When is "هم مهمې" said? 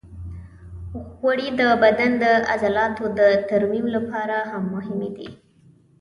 4.49-5.09